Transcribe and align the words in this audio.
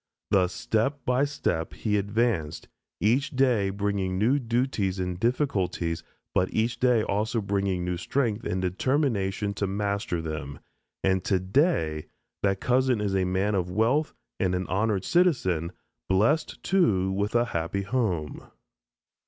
Thus 0.31 0.51
step 0.51 1.05
by 1.05 1.25
step, 1.25 1.73
he 1.73 1.95
advanced, 1.95 2.67
each 2.99 3.29
day 3.35 3.69
bringing 3.69 4.17
new 4.17 4.39
duties 4.39 4.97
and 4.97 5.19
difficulties 5.19 6.01
but 6.33 6.51
each 6.51 6.79
day 6.79 7.03
also 7.03 7.39
bringing 7.39 7.85
new 7.85 7.97
strength 7.97 8.43
and 8.43 8.59
determination 8.63 9.53
to 9.53 9.67
master 9.67 10.19
them, 10.19 10.57
and 11.03 11.23
today 11.23 12.07
that 12.41 12.59
cousin 12.59 12.99
is 12.99 13.15
a 13.15 13.25
man 13.25 13.53
of 13.53 13.69
wealth 13.69 14.15
and 14.39 14.55
an 14.55 14.65
honored 14.69 15.05
citizen, 15.05 15.71
blessed, 16.09 16.63
too, 16.63 17.11
with 17.11 17.35
a 17.35 17.45
happy 17.53 17.83
home. 17.83 18.47